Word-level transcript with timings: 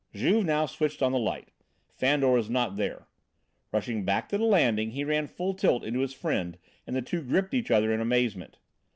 Juve 0.15 0.43
now 0.45 0.65
switched 0.65 1.03
on 1.03 1.11
the 1.11 1.19
light. 1.19 1.49
Fandor 1.91 2.29
was 2.31 2.49
not 2.49 2.75
there. 2.75 3.05
Rushing 3.71 4.03
back 4.03 4.29
to 4.29 4.37
the 4.39 4.45
landing 4.45 4.89
he 4.89 5.03
ran 5.03 5.27
full 5.27 5.53
tilt 5.53 5.83
into 5.83 5.99
his 5.99 6.15
friend 6.15 6.57
and 6.87 6.95
the 6.95 7.03
two 7.03 7.21
gripped 7.21 7.53
each 7.53 7.69
other 7.69 7.93
in 7.93 8.01
amazement. 8.01 8.57